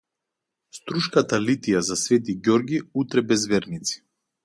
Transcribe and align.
Струшката 0.77 1.39
литија 1.45 1.83
за 1.91 1.99
свети 2.07 2.37
Ѓорги 2.43 2.83
утре 3.05 3.27
без 3.33 3.49
верници 3.55 4.05